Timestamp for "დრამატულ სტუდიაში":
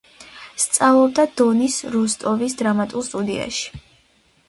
2.65-3.83